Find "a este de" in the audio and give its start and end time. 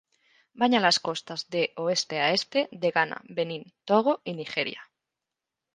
2.21-2.89